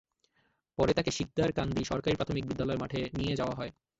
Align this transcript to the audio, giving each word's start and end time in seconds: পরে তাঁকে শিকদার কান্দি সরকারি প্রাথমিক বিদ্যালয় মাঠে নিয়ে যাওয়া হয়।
পরে 0.77 0.91
তাঁকে 0.93 1.11
শিকদার 1.11 1.49
কান্দি 1.51 1.81
সরকারি 1.85 2.15
প্রাথমিক 2.15 2.43
বিদ্যালয় 2.47 2.79
মাঠে 2.79 2.99
নিয়ে 3.17 3.33
যাওয়া 3.35 3.55
হয়। 3.55 3.71